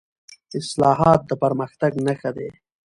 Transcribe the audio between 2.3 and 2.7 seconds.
ده